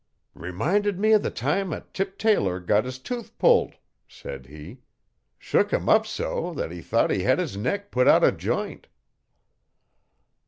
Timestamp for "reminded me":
0.33-1.13